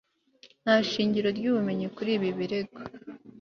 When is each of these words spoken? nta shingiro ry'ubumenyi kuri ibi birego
nta 0.63 0.75
shingiro 0.89 1.27
ry'ubumenyi 1.37 1.87
kuri 1.95 2.09
ibi 2.17 2.29
birego 2.37 2.79